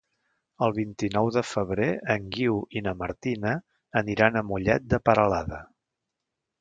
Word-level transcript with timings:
El 0.67 0.71
vint-i-nou 0.77 1.27
de 1.35 1.43
febrer 1.49 1.89
en 2.15 2.25
Guiu 2.37 2.57
i 2.81 2.83
na 2.87 2.95
Martina 3.03 3.51
aniran 4.01 4.41
a 4.43 4.47
Mollet 4.49 4.89
de 4.95 5.01
Peralada. 5.11 5.61